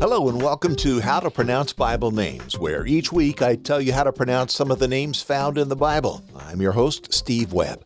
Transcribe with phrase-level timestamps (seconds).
[0.00, 3.92] Hello, and welcome to How to Pronounce Bible Names, where each week I tell you
[3.92, 6.22] how to pronounce some of the names found in the Bible.
[6.36, 7.84] I'm your host, Steve Webb.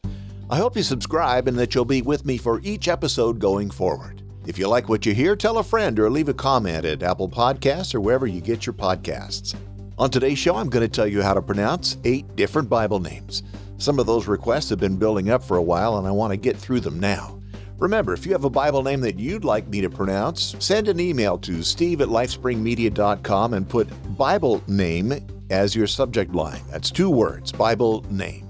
[0.51, 4.21] I hope you subscribe and that you'll be with me for each episode going forward.
[4.47, 7.31] If you like what you hear, tell a friend or leave a comment at Apple
[7.31, 9.57] Podcasts or wherever you get your podcasts.
[9.97, 13.43] On today's show, I'm going to tell you how to pronounce eight different Bible names.
[13.79, 16.37] Some of those requests have been building up for a while, and I want to
[16.37, 17.42] get through them now.
[17.83, 21.01] Remember, if you have a Bible name that you'd like me to pronounce, send an
[21.01, 25.13] email to steve at lifespringmedia.com and put Bible name
[25.51, 26.63] as your subject line.
[26.71, 28.49] That's two words Bible name.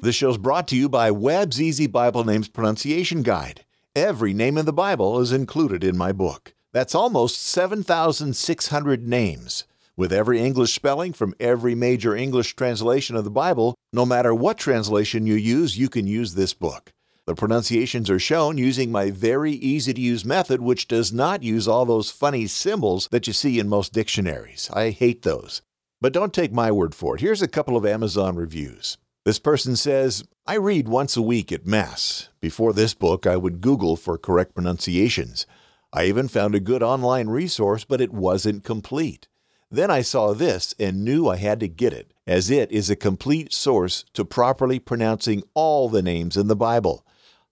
[0.00, 3.64] This show is brought to you by Webb's Easy Bible Names Pronunciation Guide.
[3.96, 6.54] Every name in the Bible is included in my book.
[6.72, 9.64] That's almost 7,600 names
[9.98, 13.74] with every English spelling from every major English translation of the Bible.
[13.92, 16.92] No matter what translation you use, you can use this book.
[17.26, 21.66] The pronunciations are shown using my very easy to use method, which does not use
[21.66, 24.70] all those funny symbols that you see in most dictionaries.
[24.72, 25.62] I hate those.
[26.00, 27.20] But don't take my word for it.
[27.20, 28.98] Here's a couple of Amazon reviews.
[29.24, 32.30] This person says, I read once a week at Mass.
[32.40, 35.44] Before this book, I would Google for correct pronunciations.
[35.92, 39.27] I even found a good online resource, but it wasn't complete.
[39.70, 42.96] Then I saw this and knew I had to get it, as it is a
[42.96, 47.04] complete source to properly pronouncing all the names in the Bible.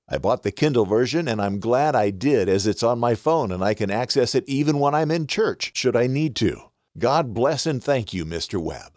[0.09, 3.53] I bought the Kindle version and I'm glad I did, as it's on my phone
[3.53, 6.71] and I can access it even when I'm in church, should I need to.
[6.97, 8.63] God bless and thank you, Mr.
[8.63, 8.93] Webb.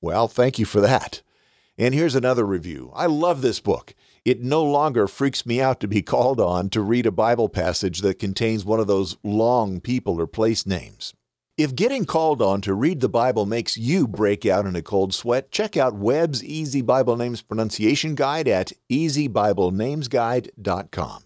[0.00, 1.22] Well, thank you for that.
[1.76, 2.90] And here's another review.
[2.94, 3.94] I love this book.
[4.24, 8.00] It no longer freaks me out to be called on to read a Bible passage
[8.00, 11.12] that contains one of those long people or place names.
[11.58, 15.12] If getting called on to read the Bible makes you break out in a cold
[15.12, 21.24] sweat, check out Webb's Easy Bible Names Pronunciation Guide at easybiblenamesguide.com.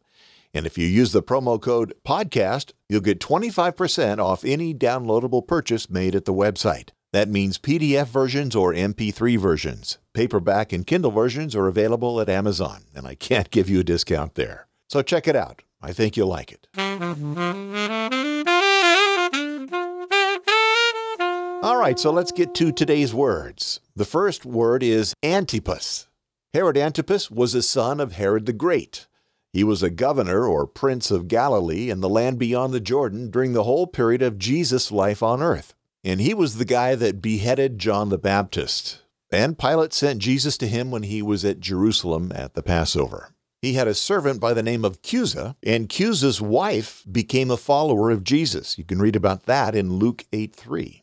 [0.52, 5.88] And if you use the promo code PODCAST, you'll get 25% off any downloadable purchase
[5.88, 6.88] made at the website.
[7.12, 9.98] That means PDF versions or MP3 versions.
[10.12, 14.34] Paperback and Kindle versions are available at Amazon, and I can't give you a discount
[14.34, 14.66] there.
[14.88, 15.62] So check it out.
[15.80, 16.66] I think you'll like it.
[21.66, 23.80] All right, so let's get to today's words.
[23.96, 26.06] The first word is Antipas.
[26.54, 29.08] Herod Antipas was a son of Herod the Great.
[29.52, 33.52] He was a governor or prince of Galilee and the land beyond the Jordan during
[33.52, 35.74] the whole period of Jesus' life on earth.
[36.04, 39.02] And he was the guy that beheaded John the Baptist.
[39.32, 43.34] And Pilate sent Jesus to him when he was at Jerusalem at the Passover.
[43.60, 48.12] He had a servant by the name of Chuza, and Chuza's wife became a follower
[48.12, 48.78] of Jesus.
[48.78, 51.02] You can read about that in Luke 8 3.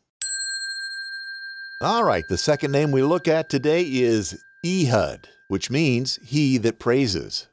[1.84, 6.78] All right, the second name we look at today is Ehud, which means he that
[6.78, 7.48] praises.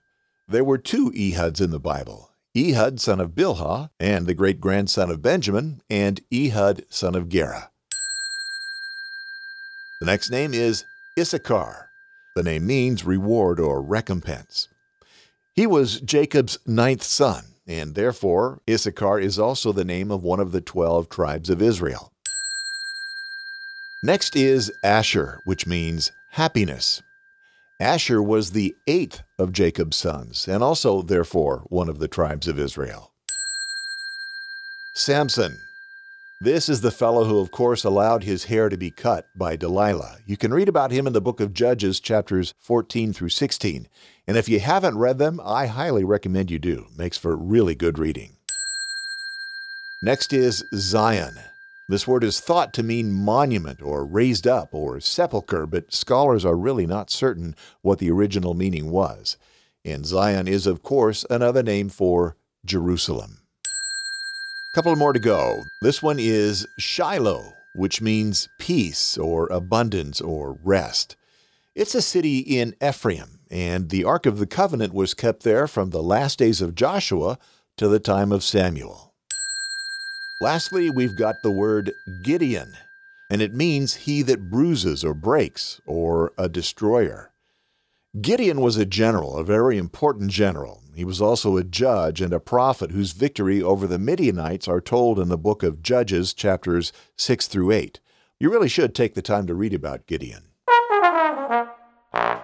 [0.47, 5.11] There were two Ehuds in the Bible Ehud, son of Bilhah, and the great grandson
[5.11, 7.71] of Benjamin, and Ehud, son of Gera.
[9.99, 10.85] The next name is
[11.19, 11.89] Issachar.
[12.37, 14.69] The name means reward or recompense.
[15.55, 20.53] He was Jacob's ninth son, and therefore Issachar is also the name of one of
[20.53, 22.13] the twelve tribes of Israel.
[24.03, 27.03] Next is Asher, which means happiness.
[27.79, 32.57] Asher was the eighth of Jacob's sons, and also, therefore, one of the tribes of
[32.57, 33.11] Israel.
[34.95, 35.59] Samson.
[36.39, 40.17] This is the fellow who, of course, allowed his hair to be cut by Delilah.
[40.25, 43.87] You can read about him in the book of Judges, chapters 14 through 16.
[44.25, 46.87] And if you haven't read them, I highly recommend you do.
[46.97, 48.37] Makes for really good reading.
[50.01, 51.35] Next is Zion.
[51.91, 56.55] This word is thought to mean monument or raised up or sepulchre, but scholars are
[56.55, 59.35] really not certain what the original meaning was.
[59.83, 63.39] And Zion is, of course, another name for Jerusalem.
[64.73, 65.63] Couple more to go.
[65.81, 71.17] This one is Shiloh, which means peace or abundance or rest.
[71.75, 75.89] It's a city in Ephraim, and the Ark of the Covenant was kept there from
[75.89, 77.37] the last days of Joshua
[77.75, 79.10] to the time of Samuel.
[80.41, 81.93] Lastly, we've got the word
[82.23, 82.73] Gideon,
[83.29, 87.31] and it means he that bruises or breaks, or a destroyer.
[88.19, 90.81] Gideon was a general, a very important general.
[90.95, 95.19] He was also a judge and a prophet whose victory over the Midianites are told
[95.19, 97.99] in the book of Judges, chapters 6 through 8.
[98.39, 100.50] You really should take the time to read about Gideon.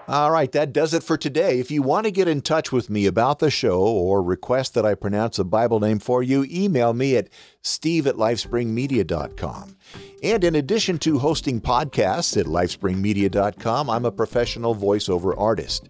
[0.10, 1.60] All right, that does it for today.
[1.60, 4.86] If you want to get in touch with me about the show or request that
[4.86, 7.28] I pronounce a Bible name for you, email me at
[7.62, 9.76] steve at lifespringmedia.com.
[10.24, 15.90] And in addition to hosting podcasts at lifespringmedia.com, I'm a professional voiceover artist.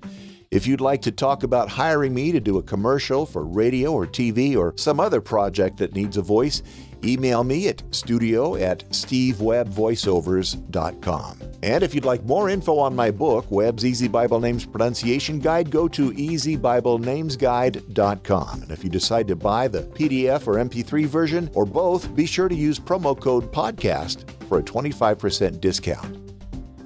[0.50, 4.08] If you'd like to talk about hiring me to do a commercial for radio or
[4.08, 6.64] TV or some other project that needs a voice,
[7.04, 11.40] email me at studio at stevewebvoiceovers.com.
[11.64, 15.72] And if you'd like more info on my book, Webb's Easy Bible Names Pronunciation Guide,
[15.72, 18.62] go to easybiblenamesguide.com.
[18.62, 22.48] And if you decide to buy the PDF or MP3 version or both, be sure
[22.48, 26.18] to use promo code PODCAST for a 25% discount.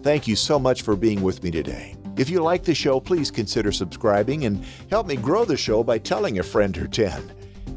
[0.04, 1.96] Thank you so much for being with me today.
[2.18, 5.98] If you like the show, please consider subscribing and help me grow the show by
[5.98, 7.32] telling a friend or 10.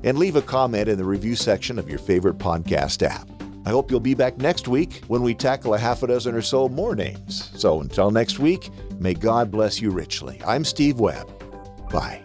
[0.04, 3.28] And leave a comment in the review section of your favorite podcast app.
[3.66, 6.42] I hope you'll be back next week when we tackle a half a dozen or
[6.42, 7.50] so more names.
[7.56, 10.40] So until next week, may God bless you richly.
[10.46, 11.30] I'm Steve Webb.
[11.90, 12.22] Bye.